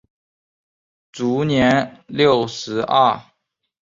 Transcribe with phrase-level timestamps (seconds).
[1.11, 3.21] 卒年六十二。